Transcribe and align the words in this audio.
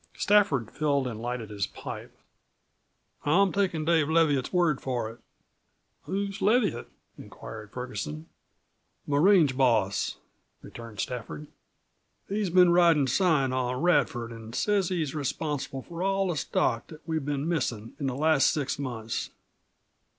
Stafford 0.15 0.71
filled 0.71 1.05
and 1.05 1.21
lighted 1.21 1.51
his 1.51 1.67
pipe. 1.67 2.17
"I'm 3.23 3.51
takin' 3.51 3.85
Dave 3.85 4.09
Leviatt's 4.09 4.51
word 4.51 4.81
for 4.81 5.11
it," 5.11 5.19
he 5.19 6.31
said. 6.31 6.41
"Who's 6.41 6.41
Leviatt?" 6.41 6.87
queried 7.29 7.69
Ferguson. 7.69 8.27
"My 9.05 9.17
range 9.17 9.55
boss," 9.55 10.17
returned 10.63 10.99
Stafford. 10.99 11.45
"He's 12.27 12.49
been 12.49 12.71
ridin' 12.71 13.05
sign 13.05 13.53
on 13.53 13.79
Radford 13.83 14.33
an' 14.33 14.53
says 14.53 14.89
he's 14.89 15.13
responsible 15.13 15.83
for 15.83 16.01
all 16.01 16.29
the 16.29 16.35
stock 16.35 16.87
that 16.87 17.07
we've 17.07 17.23
been 17.23 17.47
missin' 17.47 17.93
in 17.99 18.07
the 18.07 18.15
last 18.15 18.47
six 18.51 18.79
months." 18.79 19.29